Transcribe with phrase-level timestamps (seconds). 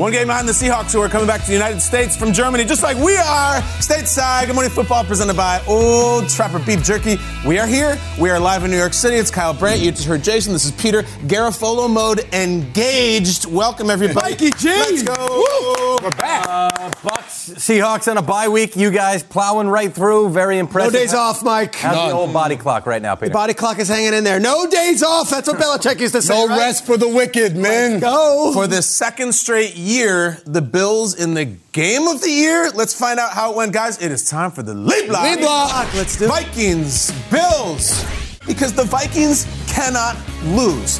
[0.00, 2.64] One game behind the Seahawks who are coming back to the United States from Germany,
[2.64, 3.61] just like we are.
[3.83, 7.18] Stateside, Good Morning Football presented by Old Trapper Beef Jerky.
[7.46, 7.98] We are here.
[8.18, 9.16] We are live in New York City.
[9.16, 9.83] It's Kyle Brandt.
[9.83, 10.55] You just heard Jason.
[10.55, 11.02] This is Peter.
[11.28, 13.44] Garafolo mode engaged.
[13.44, 14.30] Welcome, everybody.
[14.30, 14.70] Mikey G.
[14.70, 15.98] Let's go.
[16.02, 16.46] We're back.
[16.48, 18.77] Uh, Bucks, Seahawks on a bye week.
[18.77, 20.30] You guys plowing right through.
[20.30, 20.94] Very impressive.
[20.94, 21.74] No days off, Mike.
[21.74, 23.28] How's the old body clock right now, Peter?
[23.28, 24.40] The body clock is hanging in there.
[24.40, 25.28] No days off.
[25.28, 26.33] That's what Belichick used to say.
[26.33, 26.56] No right?
[26.56, 28.00] rest for the wicked, man.
[28.00, 28.52] go.
[28.55, 32.70] For the second straight year, the Bills in the game of the year.
[32.70, 34.01] Let's find out how it went, guys.
[34.01, 35.23] It is time for the lead block.
[35.24, 35.95] Lead block.
[35.95, 36.28] Let's do it.
[36.28, 38.05] Vikings, Bills.
[38.46, 40.98] Because the Vikings cannot lose.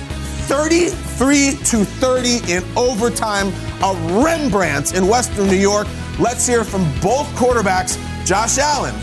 [0.49, 3.49] 33 to 30 in overtime.
[3.83, 5.87] A Rembrandt in Western New York.
[6.19, 7.97] Let's hear from both quarterbacks.
[8.27, 8.95] Josh Allen,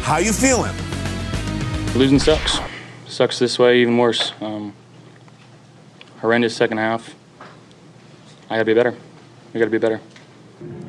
[0.00, 0.74] how you feeling?
[1.94, 2.58] Losing sucks.
[3.06, 4.32] Sucks this way even worse.
[4.40, 4.72] Um,
[6.20, 7.14] horrendous second half.
[8.48, 8.96] I gotta be better.
[9.54, 10.00] We gotta be better.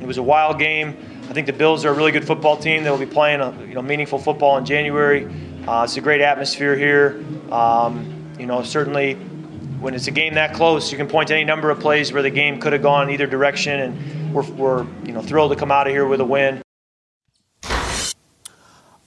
[0.01, 0.97] It was a wild game.
[1.29, 2.83] I think the Bills are a really good football team.
[2.83, 5.25] They'll be playing a, you know, meaningful football in January.
[5.67, 7.23] Uh, it's a great atmosphere here.
[7.51, 11.43] Um, you know, certainly when it's a game that close, you can point to any
[11.43, 15.11] number of plays where the game could have gone either direction, and we're, we're you
[15.11, 16.63] know thrilled to come out of here with a win.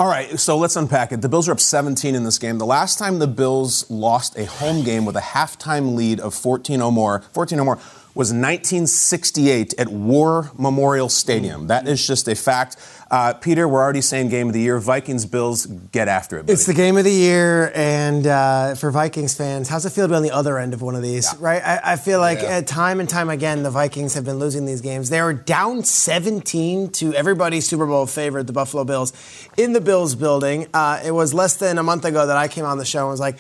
[0.01, 1.23] All right, so let's unpack it.
[1.23, 2.59] The Bills are up 17 in this game.
[2.59, 6.81] The last time the Bills lost a home game with a halftime lead of 14
[6.81, 7.81] or more, 14 or more
[8.19, 11.69] was 1968 at War Memorial Stadium.
[11.69, 12.77] That is just a fact.
[13.13, 14.81] Uh, Peter, we're already saying game of the year.
[14.81, 16.43] Vikings, Bills, get after it.
[16.43, 16.53] buddy.
[16.55, 20.09] It's the game of the year, and uh, for Vikings fans, how's it feel to
[20.09, 21.33] be on the other end of one of these?
[21.39, 21.63] Right?
[21.65, 24.81] I, I feel like uh, time and time again, the Vikings have been losing these
[24.81, 25.11] games.
[25.11, 29.13] They are down 17 to everybody's Super Bowl favorite, the Buffalo Bills,
[29.57, 30.67] in the Bills building.
[30.75, 33.11] Uh, it was less than a month ago that I came on the show and
[33.11, 33.37] was like,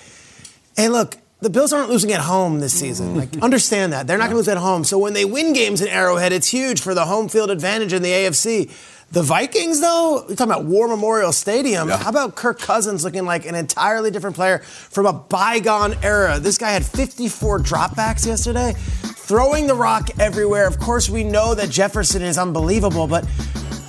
[0.76, 3.16] "Hey, look." The Bills aren't losing at home this season.
[3.16, 3.44] Like, mm-hmm.
[3.44, 4.08] understand that.
[4.08, 4.82] They're not going to lose at home.
[4.82, 8.02] So when they win games in Arrowhead, it's huge for the home field advantage in
[8.02, 8.70] the AFC.
[9.10, 11.88] The Vikings, though, you're talking about War Memorial Stadium.
[11.88, 16.38] How about Kirk Cousins looking like an entirely different player from a bygone era?
[16.40, 20.66] This guy had 54 dropbacks yesterday, throwing the rock everywhere.
[20.66, 23.24] Of course, we know that Jefferson is unbelievable, but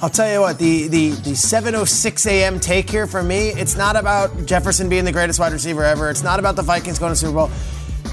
[0.01, 2.57] I'll tell you what, the, the, the 7.06 a.m.
[2.61, 6.09] take here for me, it's not about Jefferson being the greatest wide receiver ever.
[6.09, 7.51] It's not about the Vikings going to Super Bowl.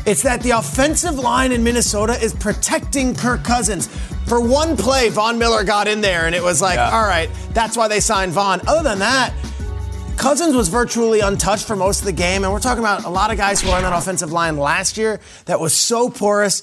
[0.04, 3.86] It's that the offensive line in Minnesota is protecting Kirk Cousins.
[4.26, 7.76] For one play, Von Miller got in there, and it was like, all right, that's
[7.76, 8.60] why they signed Von.
[8.66, 9.32] Other than that,
[10.16, 13.30] Cousins was virtually untouched for most of the game, and we're talking about a lot
[13.30, 16.62] of guys who were on that offensive line last year that was so porous.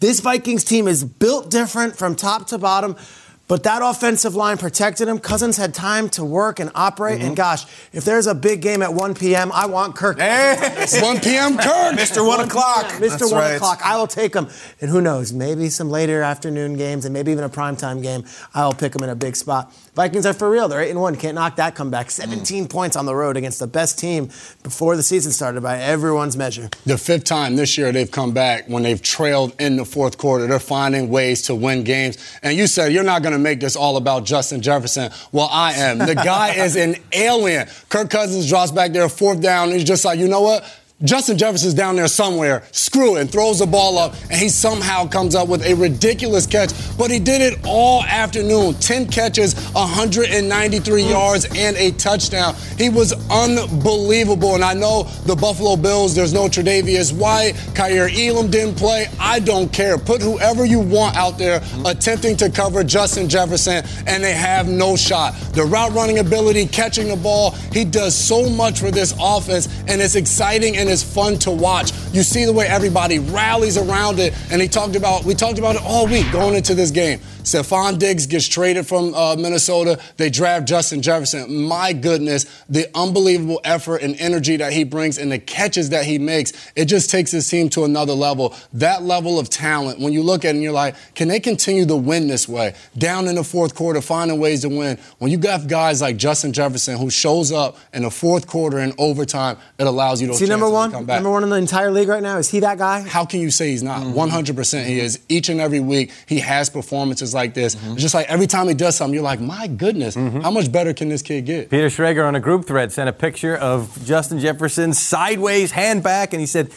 [0.00, 2.96] This Vikings team is built different from top to bottom.
[3.46, 5.18] But that offensive line protected him.
[5.18, 7.18] Cousins had time to work and operate.
[7.18, 7.28] Mm-hmm.
[7.28, 10.18] And gosh, if there's a big game at 1 p.m., I want Kirk.
[10.18, 10.56] Hey,
[11.00, 11.56] 1 p.m.
[11.58, 12.26] Kirk, Mr.
[12.26, 12.86] 1 o'clock.
[12.86, 13.00] Mr.
[13.00, 13.50] That's 1 right.
[13.56, 13.80] o'clock.
[13.84, 14.48] I will take him.
[14.80, 18.24] And who knows, maybe some later afternoon games and maybe even a primetime game.
[18.54, 19.70] I'll pick him in a big spot.
[19.94, 20.66] Vikings are for real.
[20.66, 21.16] They're 8 and 1.
[21.16, 22.10] Can't knock that comeback.
[22.10, 24.28] 17 points on the road against the best team
[24.64, 26.68] before the season started by everyone's measure.
[26.84, 30.48] The fifth time this year they've come back when they've trailed in the fourth quarter.
[30.48, 32.18] They're finding ways to win games.
[32.42, 35.12] And you said you're not going to make this all about Justin Jefferson.
[35.30, 35.98] Well, I am.
[35.98, 37.68] The guy is an alien.
[37.88, 39.70] Kirk Cousins drops back there, fourth down.
[39.70, 40.64] He's just like, you know what?
[41.04, 45.06] Justin Jefferson's down there somewhere, screw it, and throws the ball up, and he somehow
[45.06, 46.72] comes up with a ridiculous catch.
[46.96, 52.54] But he did it all afternoon 10 catches, 193 yards, and a touchdown.
[52.78, 54.54] He was unbelievable.
[54.54, 59.06] And I know the Buffalo Bills, there's no Tre'Davious White, Kaiir Elam didn't play.
[59.20, 59.98] I don't care.
[59.98, 64.96] Put whoever you want out there attempting to cover Justin Jefferson, and they have no
[64.96, 65.34] shot.
[65.52, 70.00] The route running ability, catching the ball, he does so much for this offense, and
[70.00, 71.92] it's exciting and fun to watch.
[72.12, 75.76] You see the way everybody rallies around it, and he talked about we talked about
[75.76, 77.20] it all week going into this game.
[77.44, 80.00] Stefon Diggs gets traded from uh, Minnesota.
[80.16, 81.64] They draft Justin Jefferson.
[81.66, 86.18] My goodness, the unbelievable effort and energy that he brings and the catches that he
[86.18, 88.54] makes, it just takes his team to another level.
[88.72, 91.84] That level of talent, when you look at it and you're like, can they continue
[91.84, 92.74] to win this way?
[92.96, 94.98] Down in the fourth quarter, finding ways to win.
[95.18, 98.94] When you got guys like Justin Jefferson who shows up in the fourth quarter and
[98.96, 100.90] overtime, it allows you those Is he number to one?
[100.90, 101.16] come back.
[101.16, 102.38] Number one in the entire league right now?
[102.38, 103.02] Is he that guy?
[103.02, 104.00] How can you say he's not?
[104.00, 104.18] Mm-hmm.
[104.18, 105.20] 100% he is.
[105.28, 107.74] Each and every week, he has performances like this.
[107.74, 107.92] Mm-hmm.
[107.92, 110.94] It's just like every time he does something, you're like, my goodness, how much better
[110.94, 111.70] can this kid get?
[111.70, 116.32] Peter Schrager on a group thread sent a picture of Justin Jefferson sideways, hand back,
[116.32, 116.70] and he said,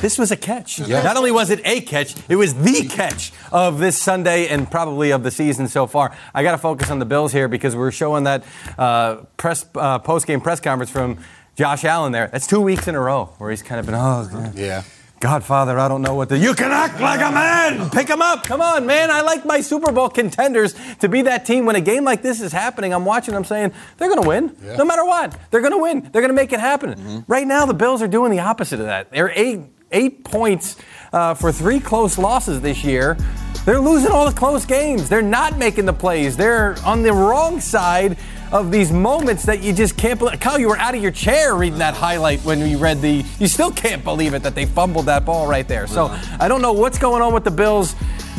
[0.00, 0.80] this was a catch.
[0.80, 5.10] Not only was it a catch, it was the catch of this Sunday and probably
[5.10, 6.16] of the season so far.
[6.34, 8.44] I got to focus on the Bills here because we're showing that
[8.78, 11.18] uh, press uh, post-game press conference from
[11.56, 12.28] Josh Allen there.
[12.28, 14.52] That's two weeks in a row where he's kind of been, oh, man.
[14.56, 14.82] Yeah.
[15.22, 16.36] Godfather, I don't know what to.
[16.36, 17.90] You can act like a man.
[17.90, 18.42] Pick him up.
[18.42, 19.08] Come on, man.
[19.08, 21.64] I like my Super Bowl contenders to be that team.
[21.64, 23.36] When a game like this is happening, I'm watching.
[23.36, 25.38] I'm saying they're going to win, no matter what.
[25.52, 26.00] They're going to win.
[26.10, 27.24] They're going to make it happen.
[27.28, 29.12] Right now, the Bills are doing the opposite of that.
[29.12, 29.60] They're eight
[29.92, 30.76] eight points
[31.12, 33.16] uh, for three close losses this year.
[33.64, 35.08] They're losing all the close games.
[35.08, 36.36] They're not making the plays.
[36.36, 38.18] They're on the wrong side
[38.52, 40.38] of these moments that you just can't believe.
[40.38, 43.24] Kyle, you were out of your chair reading that highlight when you read the.
[43.38, 45.86] You still can't believe it that they fumbled that ball right there.
[45.86, 47.94] So I don't know what's going on with the Bills.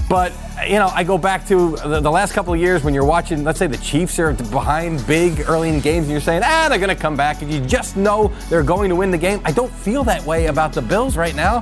[0.09, 0.33] But
[0.67, 3.43] you know, I go back to the, the last couple of years when you're watching.
[3.43, 6.77] Let's say the Chiefs are behind big early in games, and you're saying, "Ah, they're
[6.77, 9.41] going to come back," and you just know they're going to win the game.
[9.43, 11.61] I don't feel that way about the Bills right now,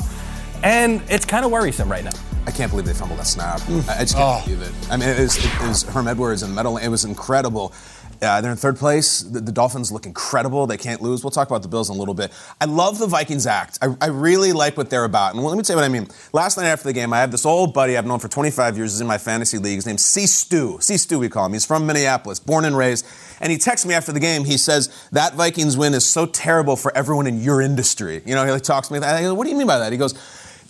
[0.63, 2.11] and it's kind of worrisome right now.
[2.47, 3.61] I can't believe they fumbled that snap.
[3.87, 4.73] I I just can't believe it.
[4.89, 6.77] I mean, it was, it was Herm Edwards and Metal.
[6.77, 7.73] It was incredible.
[8.21, 9.21] Uh, they're in third place.
[9.21, 10.67] The, the Dolphins look incredible.
[10.67, 11.23] They can't lose.
[11.23, 12.31] We'll talk about the Bills in a little bit.
[12.59, 13.79] I love the Vikings act.
[13.81, 15.33] I, I really like what they're about.
[15.33, 16.07] And let me tell you what I mean.
[16.31, 18.93] Last night after the game, I have this old buddy I've known for 25 years.
[18.93, 19.75] He's in my fantasy league.
[19.75, 20.27] His name's C.
[20.27, 20.77] Stu.
[20.81, 20.97] C.
[20.97, 21.53] Stu, we call him.
[21.53, 23.07] He's from Minneapolis, born and raised.
[23.39, 24.45] And he texts me after the game.
[24.45, 28.21] He says, That Vikings win is so terrible for everyone in your industry.
[28.25, 28.99] You know, he like, talks to me.
[28.99, 29.91] I go, What do you mean by that?
[29.91, 30.13] He goes,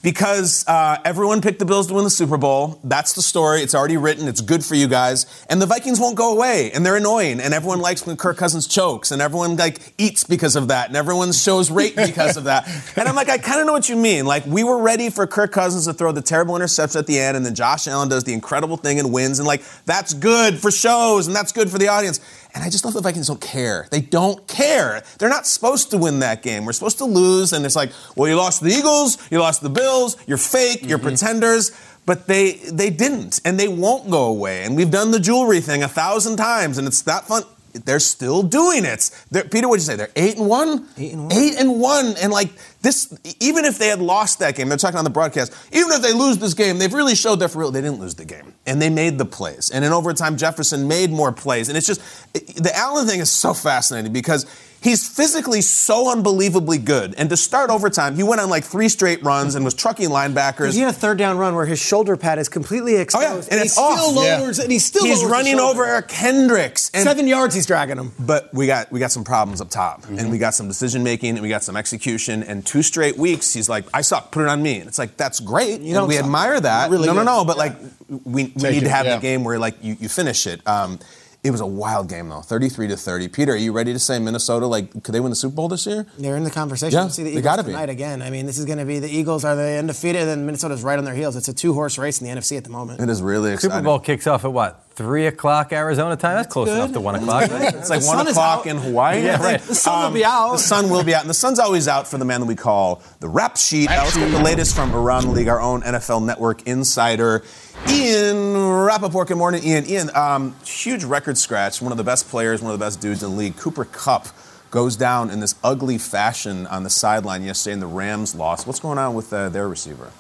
[0.04, 2.80] because uh, everyone picked the Bills to win the Super Bowl.
[2.84, 3.62] That's the story.
[3.62, 4.28] It's already written.
[4.28, 5.26] It's good for you guys.
[5.50, 6.72] And the Vikings won't go away.
[6.72, 7.40] And they're annoying.
[7.40, 9.12] And everyone likes when Kirk Cousins chokes.
[9.12, 10.88] And everyone like eats because of that.
[10.88, 12.68] And everyone shows rate because of that.
[13.02, 14.26] And I'm like, I kind of know what you mean.
[14.26, 17.38] Like we were ready for Kirk Cousins to throw the terrible interception at the end,
[17.38, 19.40] and then Josh Allen does the incredible thing and wins.
[19.40, 22.20] And like that's good for shows, and that's good for the audience.
[22.54, 23.88] And I just love the Vikings don't care.
[23.92, 25.04] They don't care.
[25.18, 26.66] They're not supposed to win that game.
[26.66, 27.54] We're supposed to lose.
[27.54, 29.91] And it's like, well, you lost to the Eagles, you lost to the Bills,
[30.28, 31.08] you're fake, you're mm-hmm.
[31.08, 31.72] pretenders.
[32.06, 34.64] But they they didn't, and they won't go away.
[34.64, 37.44] And we've done the jewelry thing a thousand times, and it's not fun.
[37.74, 39.10] They're still doing it.
[39.30, 39.96] They're, Peter, what'd you say?
[39.96, 40.88] They're eight and one.
[40.98, 41.32] Eight and one.
[41.32, 42.50] Eight and one, and like
[42.82, 43.18] this.
[43.40, 45.54] Even if they had lost that game, they're talking on the broadcast.
[45.72, 47.72] Even if they lose this game, they've really showed they're for real.
[47.72, 49.70] They didn't lose the game, and they made the plays.
[49.70, 51.70] And in overtime, Jefferson made more plays.
[51.70, 52.02] And it's just
[52.34, 54.46] the Allen thing is so fascinating because
[54.82, 57.14] He's physically so unbelievably good.
[57.16, 60.74] And to start overtime, he went on like three straight runs and was trucking linebackers.
[60.74, 63.26] He had a third down run where his shoulder pad is completely exposed.
[63.26, 63.48] Oh, yeah.
[63.52, 64.16] And he it's still off.
[64.16, 64.64] lowers, Yeah.
[64.64, 66.90] and he still He's lowers his running over Eric Kendricks.
[66.96, 68.12] And Seven yards he's dragging him.
[68.20, 71.32] But we got we got some problems up top, and we got some decision making,
[71.36, 72.42] and we got some execution.
[72.42, 74.32] And two straight weeks, he's like, "I suck.
[74.32, 75.82] Put it on me." And it's like that's great.
[75.82, 76.26] You don't we suck.
[76.26, 76.90] admire that.
[76.90, 77.26] Really no, no, good.
[77.26, 77.46] no.
[77.46, 77.76] But like,
[78.10, 79.18] we, we need it, to have yeah.
[79.18, 80.66] the game where like you, you finish it.
[80.68, 80.98] Um,
[81.44, 83.28] it was a wild game though, 33 to 30.
[83.30, 84.68] Peter, are you ready to say Minnesota?
[84.68, 86.06] Like, could they win the Super Bowl this year?
[86.20, 87.00] They're in the conversation.
[87.00, 87.72] Yeah, see the they Eagles gotta be.
[87.72, 88.22] tonight again.
[88.22, 91.00] I mean, this is going to be the Eagles are they undefeated, and Minnesota's right
[91.00, 91.36] on their heels.
[91.36, 93.00] It's a two-horse race in the NFC at the moment.
[93.00, 93.72] It is really exciting.
[93.78, 94.86] Super Bowl kicks off at what?
[94.94, 96.36] Three o'clock Arizona time.
[96.36, 97.50] That's close enough to one o'clock.
[97.50, 99.24] It's like one o'clock in Hawaii.
[99.24, 99.60] Yeah, right.
[99.62, 100.52] The sun will um, be out.
[100.52, 102.56] The sun will be out, and the sun's always out for the man that we
[102.56, 103.90] call the rap sheet.
[103.90, 105.48] Let's get the latest from around the league.
[105.48, 107.44] Our own NFL Network insider,
[107.90, 108.54] Ian
[108.92, 109.28] Rappaport.
[109.28, 109.86] Good morning, Ian.
[109.86, 111.82] Ian, um, huge record scratch.
[111.82, 113.56] One of the best players, one of the best dudes in the league.
[113.56, 114.28] Cooper Kupp
[114.70, 118.68] goes down in this ugly fashion on the sideline yesterday, and the Rams lost.
[118.68, 120.12] What's going on with uh, their receiver?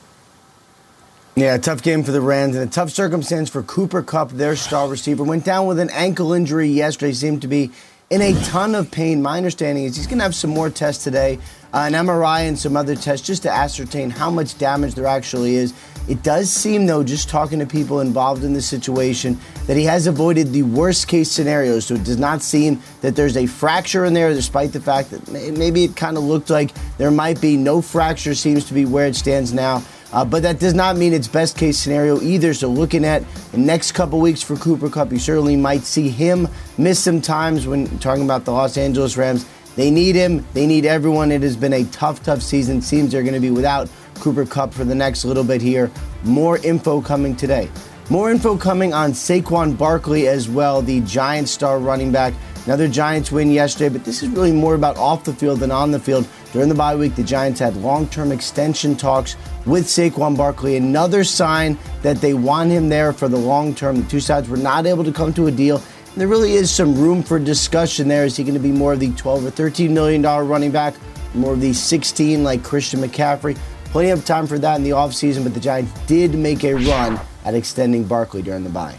[1.35, 4.87] Yeah, tough game for the Rams and a tough circumstance for Cooper Kupp, their star
[4.87, 5.25] receiver.
[5.25, 7.71] Went down with an ankle injury yesterday, seemed to be
[8.09, 9.21] in a ton of pain.
[9.21, 11.39] My understanding is he's going to have some more tests today,
[11.73, 15.73] an MRI and some other tests just to ascertain how much damage there actually is.
[16.07, 19.37] It does seem, though, just talking to people involved in the situation,
[19.67, 21.79] that he has avoided the worst case scenario.
[21.79, 25.27] So it does not seem that there's a fracture in there, despite the fact that
[25.29, 27.55] maybe it kind of looked like there might be.
[27.55, 29.83] No fracture seems to be where it stands now.
[30.11, 32.53] Uh, but that does not mean it's best case scenario either.
[32.53, 36.49] So looking at the next couple weeks for Cooper Kupp, you certainly might see him
[36.77, 39.45] miss some times when talking about the Los Angeles Rams.
[39.75, 40.45] They need him.
[40.53, 41.31] They need everyone.
[41.31, 42.81] It has been a tough, tough season.
[42.81, 45.89] Seems they're going to be without Cooper Kupp for the next little bit here.
[46.23, 47.69] More info coming today.
[48.09, 52.33] More info coming on Saquon Barkley as well, the Giants star running back.
[52.65, 55.91] Another Giants win yesterday, but this is really more about off the field than on
[55.91, 56.27] the field.
[56.51, 60.75] During the bye week, the Giants had long term extension talks with Saquon Barkley.
[60.75, 64.01] Another sign that they want him there for the long term.
[64.01, 65.81] The two sides were not able to come to a deal.
[66.15, 68.25] There really is some room for discussion there.
[68.25, 70.93] Is he going to be more of the 12 or 13 million dollar running back,
[71.33, 73.57] more of the 16 like Christian McCaffrey?
[73.85, 77.19] Plenty of time for that in the offseason, but the Giants did make a run
[77.45, 78.97] at extending Barkley during the bye.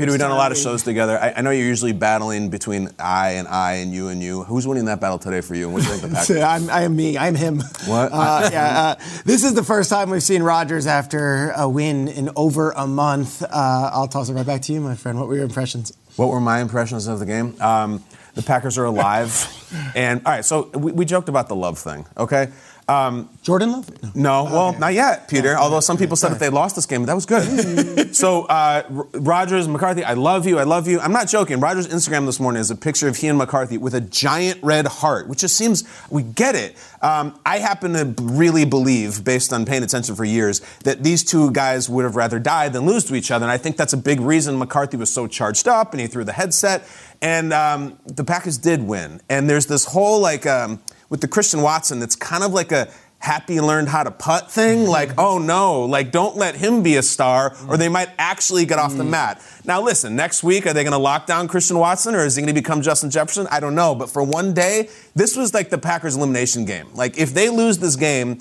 [0.00, 1.18] Peter, we've done a lot of shows together.
[1.18, 4.44] I, I know you're usually battling between I and I and you and you.
[4.44, 5.66] Who's winning that battle today for you?
[5.66, 6.42] And what do you think the Packers?
[6.42, 7.18] I'm, I am me.
[7.18, 7.58] I'm him.
[7.84, 8.10] What?
[8.10, 8.94] Uh, yeah, uh,
[9.26, 13.42] this is the first time we've seen Rodgers after a win in over a month.
[13.42, 15.18] Uh, I'll toss it right back to you, my friend.
[15.18, 15.92] What were your impressions?
[16.16, 17.60] What were my impressions of the game?
[17.60, 18.02] Um,
[18.34, 19.48] the Packers are alive.
[19.94, 22.48] and all right, so we, we joked about the love thing, okay?
[22.90, 24.16] Um, Jordan Love?
[24.16, 25.56] no, well, not yet, Peter.
[25.56, 28.16] Although some people said that they lost this game, that was good.
[28.16, 28.82] so, uh,
[29.12, 30.98] Rodgers, McCarthy, I love you, I love you.
[30.98, 31.60] I'm not joking.
[31.60, 34.88] Rodgers' Instagram this morning is a picture of he and McCarthy with a giant red
[34.88, 36.76] heart, which just seems, we get it.
[37.00, 41.52] Um, I happen to really believe, based on paying attention for years, that these two
[41.52, 43.44] guys would have rather died than lose to each other.
[43.44, 46.24] And I think that's a big reason McCarthy was so charged up and he threw
[46.24, 46.86] the headset.
[47.22, 49.20] And um, the Packers did win.
[49.28, 50.80] And there's this whole, like, um,
[51.10, 52.88] with the Christian Watson, that's kind of like a
[53.18, 54.80] happy learned how to putt thing.
[54.80, 54.90] Mm-hmm.
[54.90, 58.78] Like, oh no, like don't let him be a star, or they might actually get
[58.78, 59.10] off the mm-hmm.
[59.10, 59.42] mat.
[59.64, 62.42] Now, listen, next week, are they going to lock down Christian Watson, or is he
[62.42, 63.46] going to become Justin Jefferson?
[63.50, 63.94] I don't know.
[63.94, 66.88] But for one day, this was like the Packers' elimination game.
[66.94, 68.38] Like, if they lose this game,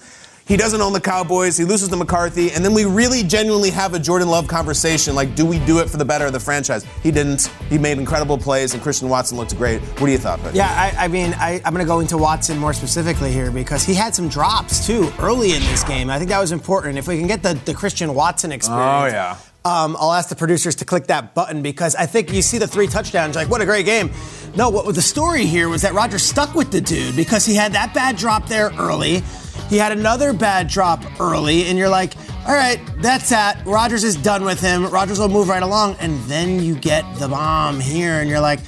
[0.50, 1.56] he doesn't own the Cowboys.
[1.58, 5.14] He loses to McCarthy, and then we really genuinely have a Jordan Love conversation.
[5.14, 6.84] Like, do we do it for the better of the franchise?
[7.04, 7.46] He didn't.
[7.70, 9.80] He made incredible plays, and Christian Watson looked great.
[9.80, 10.42] What do you thought?
[10.42, 10.58] Buddy?
[10.58, 13.84] Yeah, I, I mean, I, I'm going to go into Watson more specifically here because
[13.84, 16.10] he had some drops too early in this game.
[16.10, 16.98] I think that was important.
[16.98, 18.84] If we can get the, the Christian Watson experience.
[18.84, 19.38] Oh, yeah.
[19.66, 22.68] Um, I'll ask the producers to click that button because I think you see the
[22.68, 24.10] three touchdowns, you're like, what a great game.
[24.56, 27.54] No, what was the story here was that Roger stuck with the dude because he
[27.56, 29.22] had that bad drop there early.
[29.70, 32.16] He had another bad drop early, and you're like,
[32.48, 33.64] all right, that's that.
[33.66, 34.88] Rodgers is done with him.
[34.88, 35.96] Rodgers will move right along.
[36.00, 38.60] And then you get the bomb here, and you're like,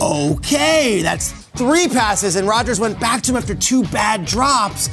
[0.00, 4.88] okay, that's three passes, and Rodgers went back to him after two bad drops.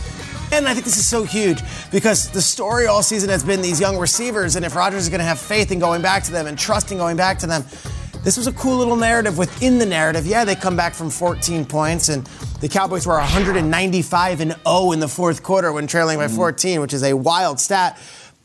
[0.52, 1.62] And I think this is so huge
[1.92, 5.20] because the story all season has been these young receivers, and if Rodgers is going
[5.20, 7.64] to have faith in going back to them and trusting going back to them,
[8.24, 10.28] this was a cool little narrative within the narrative.
[10.28, 12.26] Yeah, they come back from 14 points, and
[12.60, 16.36] the Cowboys were 195 and 0 in the fourth quarter when trailing by mm-hmm.
[16.36, 18.00] 14, which is a wild stat.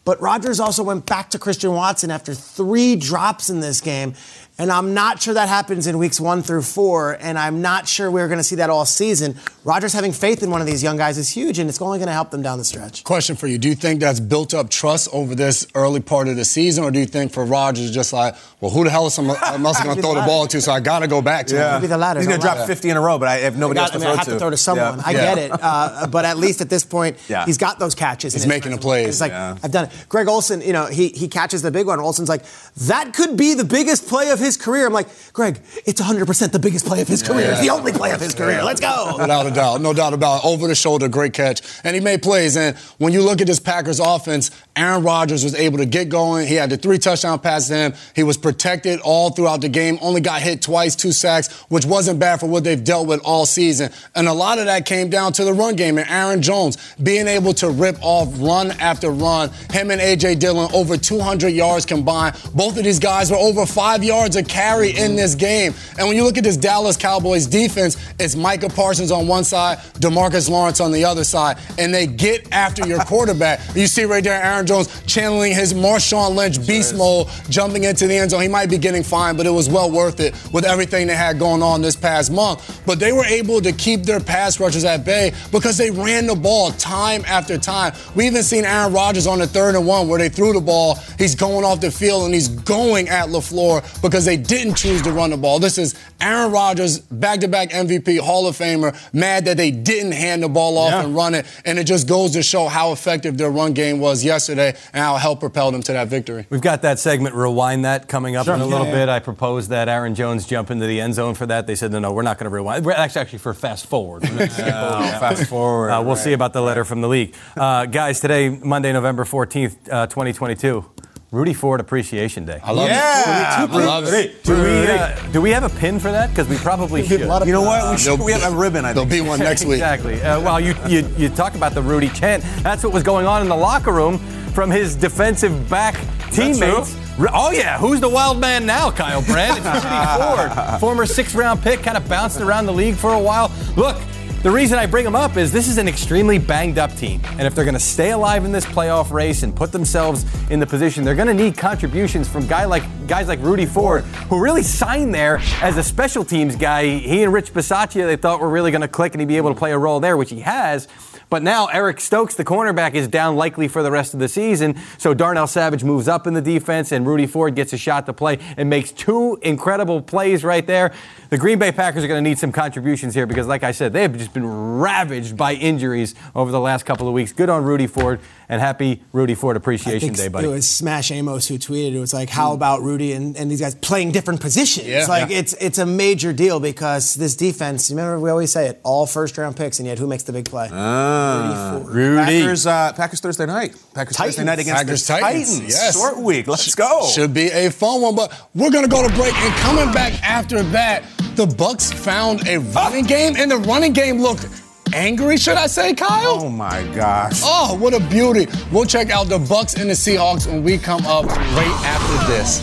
[0.07, 4.15] But Rodgers also went back to Christian Watson after three drops in this game.
[4.59, 8.11] And I'm not sure that happens in weeks one through four, and I'm not sure
[8.11, 9.37] we're going to see that all season.
[9.65, 12.07] Rodgers having faith in one of these young guys is huge, and it's only going
[12.07, 13.05] to help them down the stretch.
[13.05, 16.37] Question for you: Do you think that's built up trust over this early part of
[16.37, 19.19] the season, or do you think for Rodgers, just like, well, who the hell is
[19.19, 20.61] I'm else going to throw the ball to?
[20.63, 21.75] So I got to go back to Yeah.
[21.77, 21.83] him.
[21.83, 22.21] Maybe the latter.
[22.21, 22.67] He's going to drop lie.
[22.67, 24.13] 50 in a row, but I have nobody I, else got, to I, mean, throw
[24.15, 24.33] I have to.
[24.33, 24.99] to throw to someone.
[25.01, 25.03] Yeah.
[25.05, 25.35] I Yeah.
[25.35, 27.45] get it, uh, but at least at this point, Yeah.
[27.45, 28.33] he's got those catches.
[28.33, 28.83] He's making the resume.
[28.89, 29.09] plays.
[29.09, 29.57] It's like Yeah.
[29.63, 29.91] I've done it.
[30.09, 32.01] Greg Olsen, you know, he he catches the big one.
[32.01, 32.43] Olsen's like,
[32.87, 34.87] that could be the biggest play of his career.
[34.87, 37.53] I'm like, Greg, it's 100% the biggest play of his career.
[37.53, 38.63] It's the only play of his career.
[38.63, 39.15] Let's go.
[39.19, 39.81] Without a doubt.
[39.81, 40.47] No doubt about it.
[40.47, 41.63] Over the shoulder, great catch.
[41.85, 42.55] And he made plays.
[42.59, 46.47] And when you look at this Packers offense, Aaron Rodgers was able to get going.
[46.47, 47.95] He had the three touchdown passes to him.
[48.15, 49.99] He was protected all throughout the game.
[50.03, 53.47] Only got hit twice, two sacks, which wasn't bad for what they've dealt with all
[53.47, 53.91] season.
[54.15, 57.27] And a lot of that came down to the run game and Aaron Jones being
[57.27, 59.51] able to rip off run after run.
[59.71, 60.37] Him and A.J.
[60.37, 62.37] Dillon over 200 yards combined.
[62.55, 65.75] Both of these guys were over five yards a carry in this game.
[65.99, 69.79] And when you look at this Dallas Cowboys defense, it's Micah Parsons on one side,
[70.01, 73.61] Demarcus Lawrence on the other side, and they get after your quarterback.
[73.75, 78.17] You see right there Aaron Jones channeling his Marshawn Lynch beast mode, jumping into the
[78.17, 78.43] end zone.
[78.43, 81.39] He might be getting fined, but it was well worth it with everything they had
[81.39, 82.83] going on this past month.
[82.87, 86.35] But they were able to keep their pass rushers at bay because they ran the
[86.35, 87.95] ball time after time.
[88.15, 90.97] We even seen Aaron Rodgers on the third and one where they threw the ball.
[91.19, 95.11] He's going off the field and he's going at LaFleur because they didn't choose to
[95.13, 95.59] run the ball.
[95.59, 100.49] This is Aaron Rodgers, back-to-back MVP, Hall of Famer, mad that they didn't hand the
[100.49, 101.05] ball off Yeah.
[101.05, 101.47] and run it.
[101.65, 105.17] And it just goes to show how effective their run game was yesterday and how
[105.17, 106.47] it helped propel them to that victory.
[106.51, 108.55] We've got that segment, Rewind That, coming up Sure.
[108.55, 109.09] in a little Yeah, bit.
[109.09, 111.67] I proposed that Aaron Jones jump into the end zone for that.
[111.67, 112.85] They said, no, no, we're not going to rewind.
[112.85, 114.23] We're actually, actually for fast forward.
[114.25, 115.21] We're gonna skip over that.
[115.21, 116.25] fast forward, Uh, we'll right.
[116.25, 117.35] see about the letter from the league.
[117.57, 120.85] Uh, guys, today, Monday, November 14th, uh, 2022,
[121.33, 122.61] Rudy Ford Appreciation Day.
[122.63, 123.71] I love Yeah, it.
[123.71, 124.45] I love it.
[124.45, 126.31] Do we, uh, do we have a pin for that?
[126.31, 127.21] Because we probably should.
[127.21, 127.91] You know what?
[127.91, 129.75] We, should, we have a ribbon, I There'll be one next week.
[129.75, 130.23] Exactly.
[130.23, 132.45] Uh, well, you, you, you talk about the Rudy chant.
[132.63, 134.19] That's what was going on in the locker room
[134.53, 135.95] from his defensive back
[136.31, 136.97] teammates.
[137.33, 137.77] Oh, yeah.
[137.79, 139.59] Who's the wild man now, Kyle Brandt?
[139.59, 143.19] It's Rudy Ford, former six round pick, kind of bounced around the league for a
[143.21, 143.51] while.
[143.77, 143.97] Look,
[144.43, 147.21] the reason I bring them up is this is an extremely banged up team.
[147.33, 150.61] And if they're going to stay alive in this playoff race and put themselves in
[150.61, 154.41] the position, they're going to need contributions from guy like, guys like Rudy Ford, who
[154.41, 156.87] really signed there as a special teams guy.
[156.99, 159.53] He and Rich Bisaccia, they thought were really going to click and he'd be able
[159.53, 160.87] to play a role there, which he has.
[161.29, 164.77] But now Eric Stokes, the cornerback, is down likely for the rest of the season.
[164.97, 168.13] So Darnell Savage moves up in the defense, and Rudy Ford gets a shot to
[168.13, 170.93] play and makes two incredible plays right there.
[171.31, 173.93] The Green Bay Packers are going to need some contributions here because, like I said,
[173.93, 177.33] they have just been ravaged by injuries over the last couple of weeks.
[177.33, 180.47] Good on Rudy Ford, and happy Rudy Ford Appreciation think Day, it buddy.
[180.47, 181.93] was Smash Amos who tweeted.
[181.95, 185.07] It was like, "How about Rudy and, and these guys playing different positions?" Yeah.
[185.09, 185.39] like Yeah.
[185.39, 187.91] it's it's a major deal because this defense.
[187.91, 190.45] Remember, we always say it: all first round picks, and yet who makes the big
[190.45, 190.69] play?
[190.73, 191.16] Ah.
[191.17, 191.81] Ah.
[191.85, 192.41] Rudy.
[192.43, 193.75] Packers, uh, Packers Thursday night.
[193.95, 195.73] Packers Thursday night against Packers the Titans, Titans.
[195.73, 195.95] yes.
[195.95, 196.47] Short week.
[196.47, 197.07] Let's go.
[197.15, 200.63] Should be a fun one, but we're gonna go to break and coming back after
[200.63, 201.05] that,
[201.37, 204.47] the Bucks found a running game, and the running game looked
[204.95, 206.41] angry, should I say, Kyle?
[206.43, 207.41] Oh my gosh.
[207.45, 208.47] Oh, what a beauty.
[208.73, 212.63] We'll check out the Bucks and the Seahawks when we come up right after this.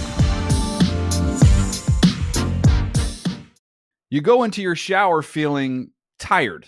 [4.09, 5.89] You go into your shower feeling
[6.19, 6.67] tired,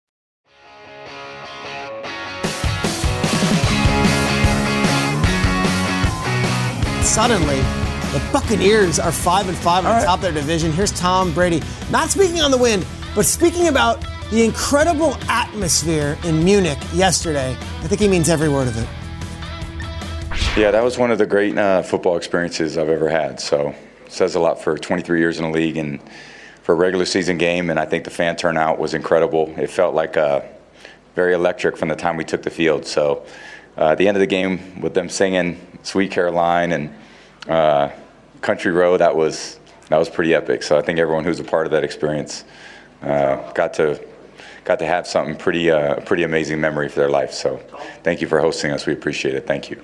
[7.11, 7.57] Suddenly,
[8.13, 10.71] the Buccaneers are five and five on top of their division.
[10.71, 16.41] Here's Tom Brady, not speaking on the win, but speaking about the incredible atmosphere in
[16.41, 17.51] Munich yesterday.
[17.51, 18.87] I think he means every word of it.
[20.57, 23.41] Yeah, that was one of the great uh, football experiences I've ever had.
[23.41, 25.99] So it says a lot for 23 years in the league and
[26.63, 27.69] for a regular season game.
[27.69, 29.53] And I think the fan turnout was incredible.
[29.57, 30.43] It felt like uh,
[31.15, 32.85] very electric from the time we took the field.
[32.85, 33.25] So
[33.77, 36.93] uh, at the end of the game, with them singing "Sweet Caroline" and
[37.47, 37.89] uh,
[38.41, 40.63] "Country Road," that was that was pretty epic.
[40.63, 42.45] So I think everyone who was a part of that experience
[43.01, 43.99] uh, got to
[44.63, 47.31] got to have something pretty uh, pretty amazing memory for their life.
[47.33, 47.57] So
[48.03, 48.85] thank you for hosting us.
[48.85, 49.47] We appreciate it.
[49.47, 49.81] Thank you.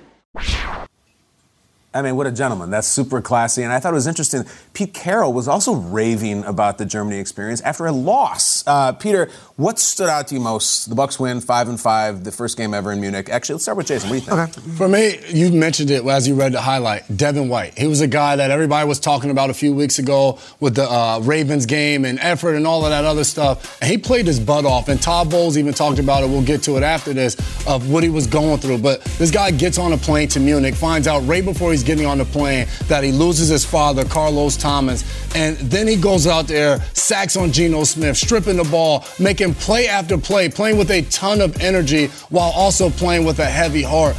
[1.98, 2.70] I mean, what a gentleman.
[2.70, 3.64] That's super classy.
[3.64, 4.44] And I thought it was interesting.
[4.72, 8.62] Pete Carroll was also raving about the Germany experience after a loss.
[8.68, 10.88] Uh, Peter, what stood out to you most?
[10.88, 13.28] The Bucks win five and five, the first game ever in Munich.
[13.28, 14.10] Actually, let's start with Jason.
[14.10, 14.76] What do you think?
[14.76, 17.02] For me, you mentioned it as you read the highlight.
[17.16, 17.76] Devin White.
[17.76, 20.88] He was a guy that everybody was talking about a few weeks ago with the
[20.88, 23.76] uh, Ravens game and effort and all of that other stuff.
[23.82, 24.88] And he played his butt off.
[24.88, 26.28] And Todd Bowles even talked about it.
[26.28, 27.34] We'll get to it after this
[27.66, 28.78] of what he was going through.
[28.78, 32.04] But this guy gets on a plane to Munich, finds out right before he's getting
[32.04, 35.02] on the plane that he loses his father, Carlos Thomas.
[35.34, 39.88] And then he goes out there, sacks on Geno Smith, stripping the ball, making play
[39.88, 44.14] after play, playing with a ton of energy while also playing with a heavy heart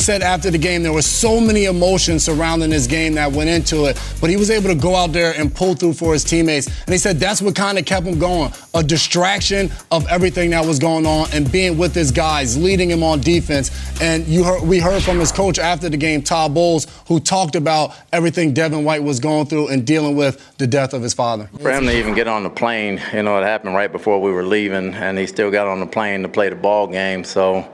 [0.00, 3.84] said after the game there were so many emotions surrounding this game that went into
[3.86, 6.66] it, but he was able to go out there and pull through for his teammates.
[6.66, 10.64] And he said that's what kind of kept him going a distraction of everything that
[10.64, 13.70] was going on and being with his guys, leading him on defense.
[14.00, 17.56] And you heard, we heard from his coach after the game, Todd Bowles, who talked
[17.56, 21.50] about everything Devin White was going through and dealing with the death of his father.
[21.60, 24.30] For him to even get on the plane, you know, it happened right before we
[24.30, 27.24] were leaving, and he still got on the plane to play the ball game.
[27.24, 27.68] So,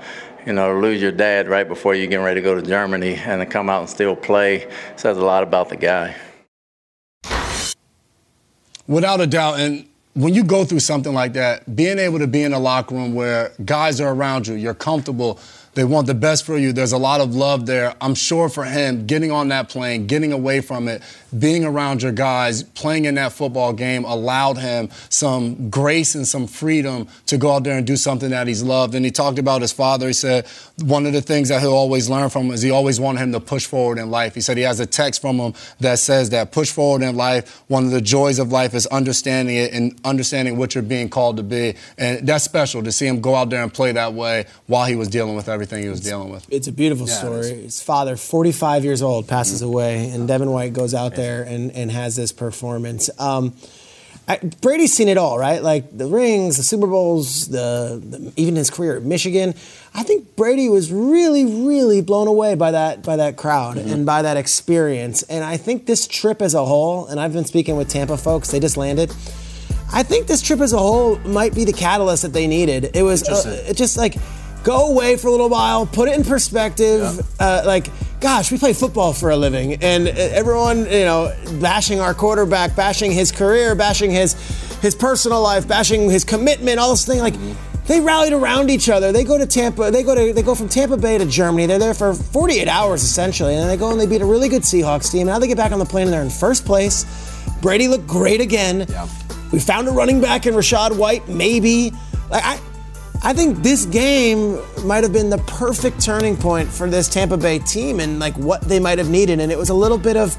[0.47, 3.41] you know, lose your dad right before you're getting ready to go to Germany and
[3.41, 6.15] to come out and still play says a lot about the guy.
[8.87, 9.59] Without a doubt.
[9.59, 12.95] And when you go through something like that, being able to be in a locker
[12.95, 15.41] room where guys are around you, you're comfortable,
[15.77, 16.73] they want the best for you.
[16.73, 17.95] There's a lot of love there.
[18.01, 21.03] I'm sure for him, getting on that plane, getting away from it,
[21.39, 26.47] being around your guys, playing in that football game allowed him some grace and some
[26.47, 28.95] freedom to go out there and do something that he's loved.
[28.95, 30.07] And he talked about his father.
[30.07, 30.47] He said
[30.83, 33.41] one of the things that he'll always learn from is he always wanted him to
[33.41, 34.35] push forward in life.
[34.35, 37.63] He said he has a text from him that says that push forward in life.
[37.69, 41.37] One of the joys of life is understanding it and understanding what you're being called
[41.37, 41.75] to be.
[41.99, 44.97] And that's special to see him go out there and play that way while he
[44.97, 46.47] was dealing with everything he was dealing with.
[46.51, 47.63] It's a beautiful Yeah, story.
[47.63, 49.69] His father, 45 years old, passes Mm-hmm.
[49.71, 53.09] away, and Devin White goes out there and, and has this performance.
[53.19, 53.55] Um,
[54.29, 55.63] I, Brady's seen it all, right?
[55.63, 59.55] Like the rings, the Super Bowls, the, the even his career at Michigan.
[59.95, 63.93] I think Brady was really, really blown away by that by that crowd Mm-hmm.
[63.93, 65.23] and by that experience.
[65.25, 68.51] And I think this trip as a whole, and I've been speaking with Tampa folks,
[68.51, 69.11] they just landed.
[69.93, 72.91] I think this trip as a whole might be the catalyst that they needed.
[72.97, 74.17] It was uh, it just like
[74.67, 77.25] go away for a little while, put it in perspective.
[77.39, 77.89] Uh, like,
[78.21, 83.13] gosh, we play football for a living, and everyone, you know, bashing our quarterback, bashing
[83.13, 84.35] his career, bashing his
[84.83, 87.21] his personal life, bashing his commitment, all this thing.
[87.21, 87.35] Like,
[87.87, 89.13] they rallied around each other.
[89.13, 89.93] They go to Tampa.
[89.93, 91.67] They go to they go from Tampa Bay to Germany.
[91.67, 94.49] They're there for 48 hours essentially, and then they go and they beat a really
[94.49, 95.29] good Seahawks team.
[95.29, 97.07] Now they get back on the plane and they're in first place.
[97.63, 98.87] Brady looked great again.
[99.53, 101.93] We found a running back in Rachaad White, maybe.
[102.29, 102.59] Like I,
[103.27, 107.59] I think this game might have been the perfect turning point for this Tampa Bay
[107.59, 109.41] team and like what they might have needed.
[109.41, 110.37] And it was a little bit of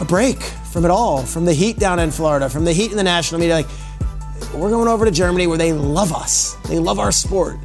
[0.00, 2.96] a break from it all, from the heat down in Florida, from the heat in
[2.96, 3.56] the national media.
[3.56, 3.66] Like
[4.54, 6.54] we're going over to Germany where they love us.
[6.70, 7.58] They love our sport.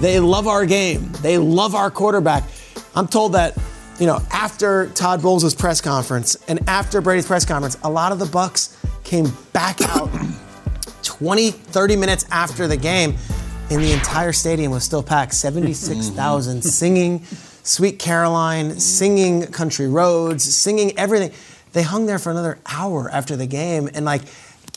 [0.00, 1.12] They love our game.
[1.22, 2.42] They love our quarterback.
[2.96, 3.56] I'm told that,
[4.00, 8.18] you know, after Todd Bowles' press conference and after Brady's press conference, a lot of
[8.18, 10.10] the Bucks came back out
[11.04, 13.16] 20, 30 minutes after the game,
[13.70, 17.24] and the entire stadium was still packed 76,000 singing
[17.64, 21.32] Sweet Caroline, singing Country Roads, singing everything.
[21.72, 24.22] They hung there for another hour after the game, and like,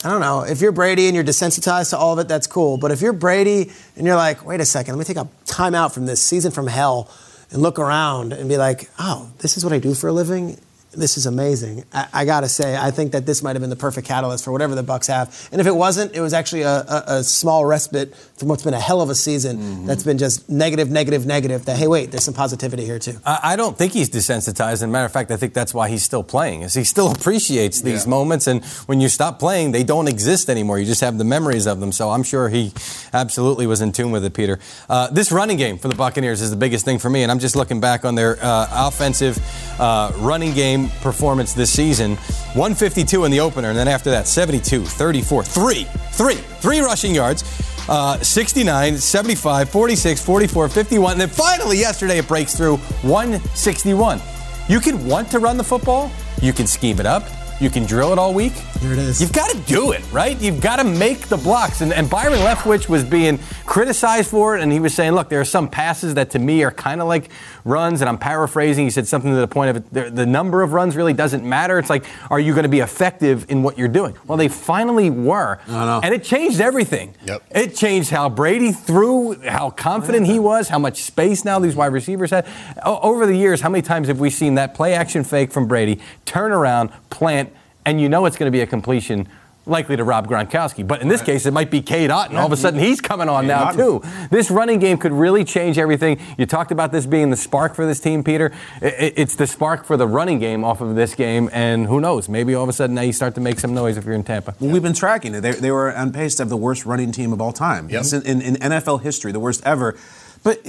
[0.04, 0.42] I don't know.
[0.42, 2.76] If you're Brady and you're desensitized to all of it, that's cool.
[2.76, 5.74] But if you're Brady and you're like, wait a second, let me take a time
[5.74, 7.10] out from this season from hell
[7.50, 10.58] and look around and be like, oh, this is what I do for a living
[10.96, 11.84] this is amazing.
[11.92, 14.44] I, I got to say, I think that this might have been the perfect catalyst
[14.44, 15.48] for whatever the Bucks have.
[15.52, 18.74] And if it wasn't, it was actually a, a, a small respite from what's been
[18.74, 19.86] a hell of a season mm-hmm.
[19.86, 21.64] that's been just negative, negative, negative.
[21.64, 23.18] That hey, wait, there's some positivity here too.
[23.24, 24.72] I, I don't think he's desensitized.
[24.72, 26.62] As a matter of fact, I think that's why he's still playing.
[26.62, 28.10] Is he still appreciates these yeah.
[28.10, 30.78] moments, and when you stop playing, they don't exist anymore.
[30.78, 31.92] You just have the memories of them.
[31.92, 32.72] So I'm sure he
[33.12, 34.58] absolutely was in tune with it, Peter.
[34.88, 37.38] Uh, this running game for the Buccaneers is the biggest thing for me, and I'm
[37.38, 39.38] just looking back on their uh, offensive
[39.80, 42.16] uh, running game performance this season
[42.56, 47.44] 152 in the opener, and then after that, 72, 34, 3, 3, 3 rushing yards.
[47.88, 54.20] Uh, 69, 75, 46, 44, 51, and then finally yesterday it breaks through 161.
[54.68, 56.10] You can want to run the football,
[56.42, 57.22] you can scheme it up,
[57.60, 58.52] you can drill it all week.
[58.52, 59.20] Here it is.
[59.20, 60.38] You've got to do it, right?
[60.40, 61.80] You've got to make the blocks.
[61.80, 65.40] And, and Byron Leftwich was being criticized for it, and he was saying, look, there
[65.40, 67.30] are some passes that to me are kind of like
[67.64, 68.84] runs, and I'm paraphrasing.
[68.84, 71.44] He said something to the point of it, the, the number of runs really doesn't
[71.44, 71.78] matter.
[71.78, 74.16] It's like, are you going to be effective in what you're doing?
[74.26, 75.58] Well, they finally were.
[76.04, 77.14] And it changed everything.
[77.24, 77.42] Yep.
[77.50, 81.92] It changed how Brady threw, how confident he was, how much space now these wide
[81.92, 82.46] receivers had.
[82.84, 85.66] O- over the years, how many times have we seen that play action fake from
[85.66, 87.45] Brady turn around, plant,
[87.86, 89.28] and you know it's going to be a completion
[89.66, 90.86] likely to Rob Gronkowski.
[90.86, 92.38] But in this case, it might be Cade Otton.
[92.38, 94.02] All of a sudden, he's coming on now, too.
[94.30, 96.20] This running game could really change everything.
[96.38, 98.52] You talked about this being the spark for this team, Peter.
[98.80, 102.28] It's the spark for the running game off of this game, and who knows?
[102.28, 104.24] Maybe all of a sudden now you start to make some noise if you're in
[104.24, 104.54] Tampa.
[104.60, 105.40] Well, we've been tracking it.
[105.40, 107.90] They, they were on pace to have the worst running team of all time.
[107.90, 108.04] Yep.
[108.12, 109.98] In, in, in, NFL history, the worst ever.
[110.44, 110.64] But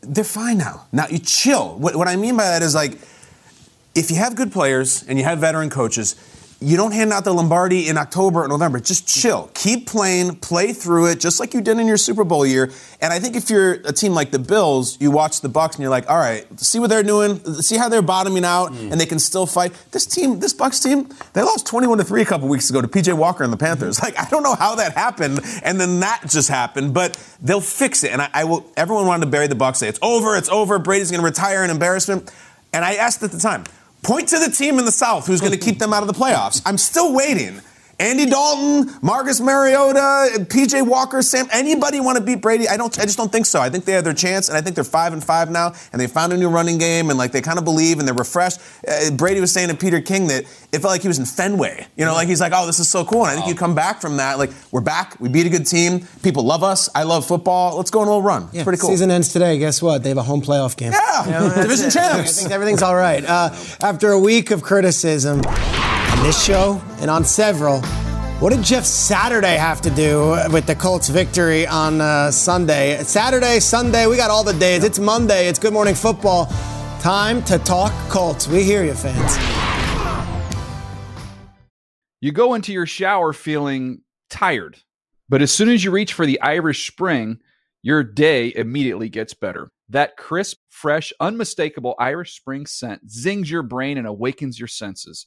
[0.00, 0.86] they're fine now.
[0.92, 1.76] Now, you chill.
[1.78, 2.92] What, what I mean by that is like,
[3.94, 6.14] if you have good players and you have veteran coaches,
[6.60, 8.80] you don't hand out the Lombardi in October or November.
[8.80, 9.48] Just chill.
[9.54, 12.72] Keep playing, play through it, just like you did in your Super Bowl year.
[13.00, 15.82] And I think if you're a team like the Bills, you watch the Bucks and
[15.82, 18.90] you're like, all right, see what they're doing, see how they're bottoming out, mm.
[18.90, 19.72] and they can still fight.
[19.92, 22.88] This team, this Bucks team, they lost 21 to three a couple weeks ago to
[22.88, 23.96] PJ Walker and the Panthers.
[23.96, 23.98] Mm-hmm.
[24.08, 28.04] Like I don't know how that happened, and then that just happened, but they'll fix
[28.04, 28.10] it.
[28.10, 28.64] And I, I will.
[28.74, 30.78] Everyone wanted to bury the Bucks, say it's over, it's over.
[30.78, 32.32] Brady's going to retire in embarrassment.
[32.72, 33.64] And I asked at the time,
[34.02, 36.14] Point to the team in the South who's going to keep them out of the
[36.14, 36.62] playoffs.
[36.64, 37.60] I'm still waiting.
[38.00, 42.68] Andy Dalton, Marcus Mariota, PJ Walker, Sam, anybody want to beat Brady?
[42.68, 43.60] I don't I just don't think so.
[43.60, 46.00] I think they have their chance and I think they're 5 and 5 now and
[46.00, 48.60] they found a new running game and like they kind of believe and they're refreshed.
[48.86, 51.88] Uh, Brady was saying to Peter King that it felt like he was in Fenway.
[51.96, 53.74] You know, like he's like, "Oh, this is so cool." And I think you come
[53.74, 55.18] back from that like we're back.
[55.18, 56.06] We beat a good team.
[56.22, 56.88] People love us.
[56.94, 57.76] I love football.
[57.78, 58.42] Let's go on a little run.
[58.52, 58.90] Yeah, it's pretty cool.
[58.90, 59.58] Season ends today.
[59.58, 60.02] Guess what?
[60.04, 60.92] They have a home playoff game.
[60.92, 61.24] Yeah.
[61.24, 61.90] You know, Division it.
[61.94, 62.38] champs.
[62.38, 63.24] I think everything's all right.
[63.24, 63.50] Uh,
[63.82, 65.40] after a week of criticism
[66.18, 67.80] on this show and on several,
[68.40, 73.00] what did Jeff Saturday have to do with the Colts' victory on uh, Sunday?
[73.04, 74.82] Saturday, Sunday, we got all the days.
[74.82, 75.46] It's Monday.
[75.46, 76.46] It's Good Morning Football.
[76.98, 78.48] Time to talk Colts.
[78.48, 79.36] We hear you, fans.
[82.20, 84.78] You go into your shower feeling tired,
[85.28, 87.38] but as soon as you reach for the Irish Spring,
[87.80, 89.70] your day immediately gets better.
[89.88, 95.26] That crisp, fresh, unmistakable Irish Spring scent zings your brain and awakens your senses.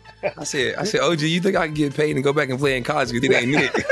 [0.37, 2.59] I said, I said, OG, you think I can get paid and go back and
[2.59, 3.11] play in college?
[3.11, 3.85] You think they ain't it?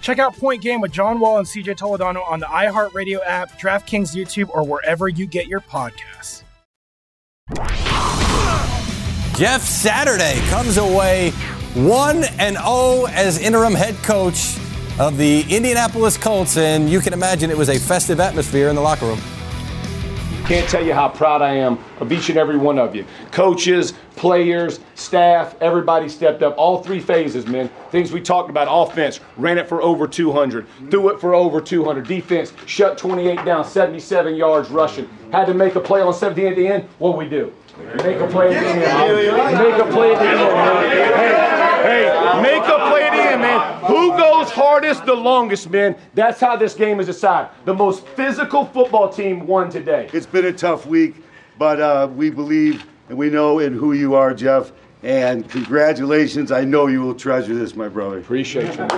[0.00, 4.14] Check out Point Game with John Wall and CJ Toledano on the iHeartRadio app, DraftKings
[4.14, 6.42] YouTube, or wherever you get your podcasts.
[9.36, 11.30] Jeff Saturday comes away
[11.74, 14.56] 1 and 0 as interim head coach
[14.98, 18.80] of the Indianapolis Colts, and you can imagine it was a festive atmosphere in the
[18.80, 19.20] locker room.
[20.46, 23.04] Can't tell you how proud I am of each and every one of you.
[23.32, 26.54] Coaches, players, staff, everybody stepped up.
[26.56, 27.68] All three phases, man.
[27.90, 32.06] Things we talked about offense, ran it for over 200, threw it for over 200.
[32.06, 35.08] Defense, shut 28 down, 77 yards rushing.
[35.32, 36.84] Had to make a play on 17 at the end.
[36.98, 37.52] What we do?
[37.96, 39.58] Make a play at the end.
[39.58, 41.14] Make a play at the end.
[41.16, 43.84] Hey, hey, make a play at end, man.
[43.84, 45.96] Who goes hardest the longest, man?
[46.14, 47.50] That's how this game is decided.
[47.64, 50.08] The most physical football team won today.
[50.12, 51.16] It's been a tough week,
[51.58, 54.72] but uh, we believe and we know in who you are, Jeff.
[55.02, 56.50] And congratulations.
[56.50, 58.18] I know you will treasure this, my brother.
[58.18, 58.88] Appreciate you.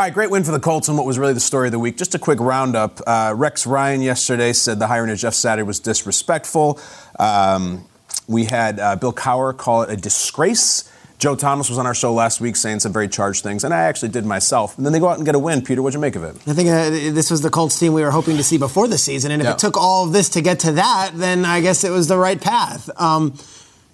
[0.00, 1.78] All right, great win for the Colts and what was really the story of the
[1.78, 1.98] week.
[1.98, 3.02] Just a quick roundup.
[3.06, 6.80] Uh, Rex Ryan yesterday said the hiring of Jeff Saturday was disrespectful.
[7.18, 7.84] Um,
[8.30, 10.84] we had uh, Bill Cowher call it a disgrace.
[11.18, 13.80] Joe Thomas was on our show last week saying some very charged things, and I
[13.82, 14.78] actually did myself.
[14.78, 15.60] And then they go out and get a win.
[15.60, 16.34] Peter, what'd you make of it?
[16.48, 18.96] I think uh, this was the Colts team we were hoping to see before the
[18.96, 19.52] season, and if Yeah.
[19.52, 22.16] it took all of this to get to that, then I guess it was the
[22.16, 22.88] right path.
[22.98, 23.34] Um,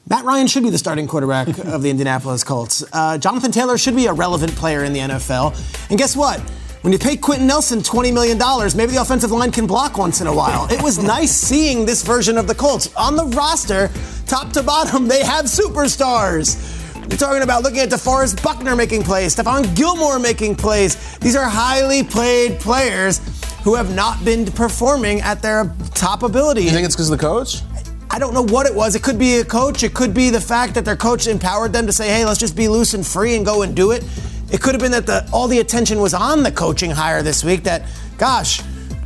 [0.09, 2.85] Matt Ryan should be the starting quarterback of the Indianapolis Colts.
[2.93, 5.57] Uh, Jonathan Taylor should be a relevant player in the NFL.
[5.91, 6.41] And guess what?
[6.83, 8.39] When you pay Quenton Nelson $20 million,
[8.77, 10.71] maybe the offensive line can block once in a while.
[10.71, 12.95] It was nice seeing this version of the Colts.
[12.95, 13.91] On the roster,
[14.27, 16.75] top to bottom, they have superstars.
[17.09, 21.19] You're talking about looking at DeForest Buckner making plays, Stephon Gilmore making plays.
[21.19, 23.21] These are highly played players
[23.65, 26.63] who have not been performing at their top ability.
[26.63, 27.63] You think it's because of the coach?
[28.11, 28.95] I don't know what it was.
[28.95, 29.83] It could be a coach.
[29.83, 32.55] It could be the fact that their coach empowered them to say, "Hey, let's just
[32.55, 34.05] be loose and free and go and do it."
[34.51, 37.43] It could have been that the, all the attention was on the coaching hire this
[37.43, 37.65] week.
[37.65, 37.83] That,
[38.17, 38.63] gosh,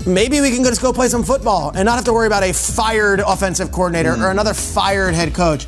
[0.06, 2.52] maybe we can just go play some football and not have to worry about a
[2.52, 4.30] fired offensive coordinator or mm.
[4.30, 5.66] another fired head coach.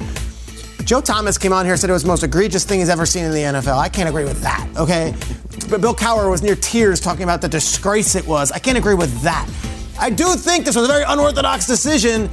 [0.85, 3.07] Joe Thomas came on here and said it was the most egregious thing he's ever
[3.07, 3.79] seen in the NFL.
[3.79, 5.15] I can't agree with that, okay?
[5.71, 8.51] But Bill Cowher was near tears talking about the disgrace it was.
[8.51, 9.49] I can't agree with that.
[9.99, 12.29] I do think this was a very unorthodox decision,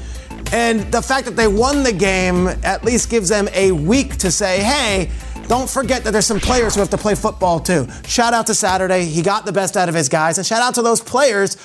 [0.51, 4.31] and the fact that they won the game at least gives them a week to
[4.31, 5.11] say, hey,
[5.49, 7.87] don't forget that there's some players who have to play football too.
[8.05, 9.05] Shout out to Saturday.
[9.05, 10.37] He got the best out of his guys.
[10.37, 11.57] And shout out to those players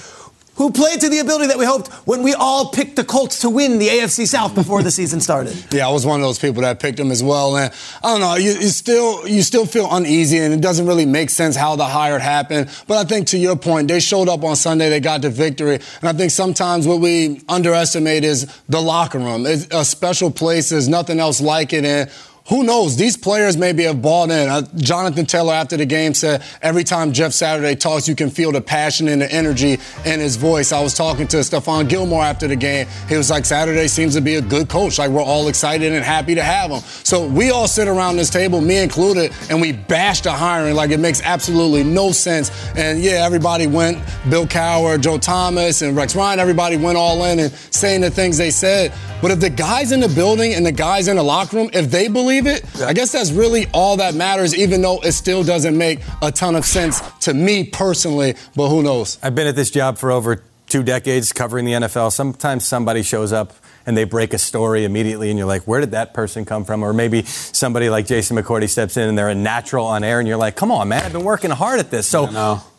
[0.54, 3.50] who played to the ability that we hoped when we all picked the Colts to
[3.50, 5.54] win the AFC South before the season started.
[5.74, 7.56] Yeah, I was one of those people that picked him as well.
[7.56, 11.04] And I don't know, you, you still you still feel uneasy, and it doesn't really
[11.04, 12.70] make sense how the hire happened.
[12.86, 15.74] But I think to your point, they showed up on Sunday, they got the victory,
[15.74, 19.44] and I think sometimes what we underestimate is the locker room.
[19.46, 20.68] It's a special place.
[20.70, 22.10] There's nothing else like it, and.
[22.48, 22.98] Who knows?
[22.98, 24.50] These players maybe have bought in.
[24.50, 28.52] Uh, Jonathan Taylor after the game said every time Jeff Saturday talks, you can feel
[28.52, 30.70] the passion and the energy in his voice.
[30.70, 32.86] I was talking to Stephon Gilmore after the game.
[33.08, 34.98] He was like, Saturday seems to be a good coach.
[34.98, 36.80] Like, we're all excited and happy to have him.
[36.80, 40.90] So we all sit around this table, me included, and we bash the hiring like
[40.90, 42.50] it makes absolutely no sense.
[42.76, 47.38] And yeah, everybody went, Bill Cowher, Joe Thomas, and Rex Ryan, everybody went all in
[47.38, 48.92] and saying the things they said.
[49.22, 51.90] But if the guys in the building and the guys in the locker room, if
[51.90, 55.76] they believe it, I guess that's really all that matters, even though it still doesn't
[55.76, 58.34] make a ton of sense to me personally.
[58.56, 59.18] But who knows?
[59.22, 62.12] I've been at this job for over two decades covering the NFL.
[62.12, 63.52] Sometimes somebody shows up
[63.86, 66.82] and they break a story immediately, and you're like, where did that person come from?
[66.82, 70.26] Or maybe somebody like Jason McCourty steps in and they're a natural on air, and
[70.26, 72.06] you're like, come on, man, I've been working hard at this.
[72.06, 72.26] So,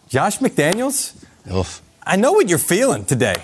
[0.09, 1.13] Josh McDaniels,
[2.03, 3.35] I know what you're feeling today.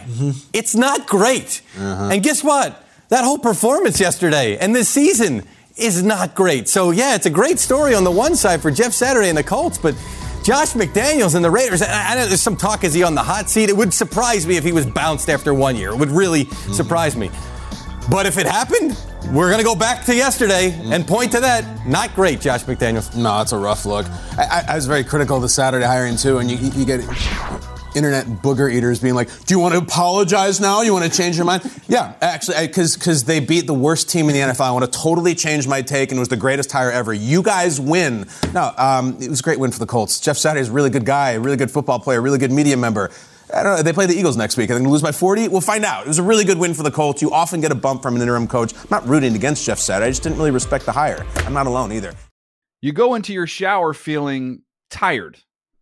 [0.53, 1.61] It's not great.
[1.77, 2.83] And guess what?
[3.09, 5.43] That whole performance yesterday and this season
[5.81, 6.69] is not great.
[6.69, 9.43] So, yeah, it's a great story on the one side for Jeff Saturday and the
[9.43, 9.95] Colts, but
[10.43, 13.21] Josh McDaniels and the Raiders, I I know there's some talk, is he on the
[13.21, 13.69] hot seat?
[13.69, 15.89] It would surprise me if he was bounced after one year.
[15.89, 17.29] It would really surprise me.
[18.09, 18.97] But if it happened,
[19.31, 21.87] we're going to go back to yesterday and point to that.
[21.87, 23.15] Not great, Josh McDaniels.
[23.15, 24.07] No, it's a rough look.
[24.37, 27.01] I, I, was very critical of the Saturday hiring too, and you you get
[27.95, 30.81] internet booger eaters being like, "Do you want to apologize now?
[30.81, 34.29] You want to change your mind?" Yeah, actually, because because they beat the worst team
[34.29, 34.61] in the NFL.
[34.61, 37.13] I want to totally change my take, and it was the greatest hire ever.
[37.13, 38.27] You guys win.
[38.53, 40.19] No, um, it was a great win for the Colts.
[40.19, 42.51] Jeff Saturday is a really good guy, a really good football player, a really good
[42.51, 43.11] media member.
[43.53, 43.83] I don't know.
[43.83, 44.69] They play the Eagles next week.
[44.69, 45.49] Are they going to lose by 40?
[45.49, 46.05] We'll find out.
[46.05, 47.21] It was a really good win for the Colts.
[47.21, 48.73] You often get a bump from an interim coach.
[48.73, 50.07] I'm not rooting against Jeff Saturday.
[50.07, 51.25] I just didn't really respect the hire.
[51.37, 52.13] I'm not alone either.
[52.81, 55.37] You go into your shower feeling tired,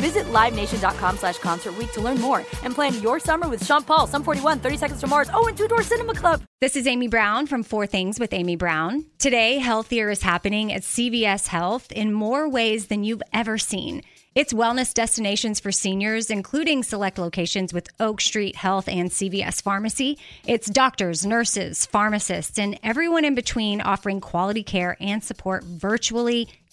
[0.00, 4.24] Visit LiveNation.com slash Concert to learn more and plan your summer with Sean Paul, Sum
[4.24, 6.42] 41, 30 Seconds to Mars, oh, and Two Door Cinema Club.
[6.62, 9.04] This is Amy Brown from Four Things with Amy Brown.
[9.18, 14.02] Today, healthier is happening at CVS Health in more ways than you've ever seen.
[14.34, 20.18] It's wellness destinations for seniors, including select locations with Oak Street Health and CVS Pharmacy.
[20.46, 26.48] It's doctors, nurses, pharmacists, and everyone in between offering quality care and support virtually